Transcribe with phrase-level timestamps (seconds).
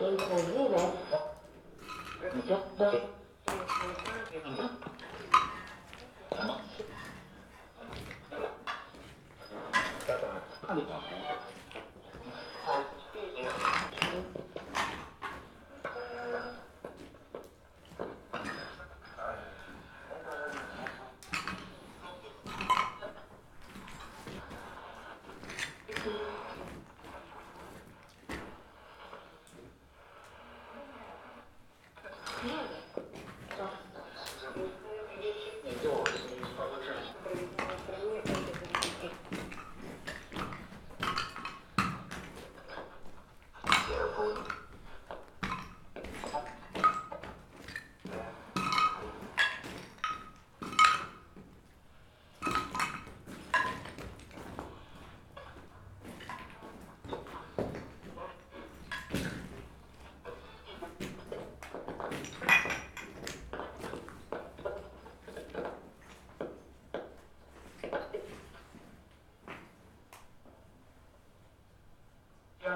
[0.00, 1.18] 健康になった。
[2.48, 3.19] ちょっと。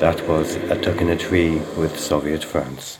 [0.00, 2.98] That was A Duck in a Tree with Zoviet France.